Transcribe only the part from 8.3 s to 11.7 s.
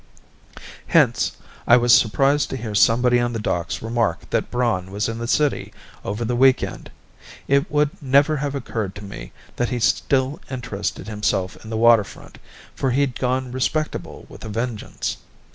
have occurred to me that he still interested himself in